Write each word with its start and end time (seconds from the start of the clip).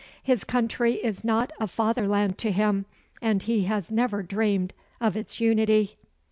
His 0.23 0.43
country 0.43 0.93
is 0.93 1.23
not 1.23 1.53
a 1.59 1.67
fatherland 1.67 2.39
to 2.39 2.51
him, 2.51 2.87
and 3.21 3.39
he 3.43 3.65
has 3.65 3.91
never 3.91 4.23
dreamed 4.23 4.73
of 4.99 5.15
its 5.15 5.39
unity. 5.39 5.95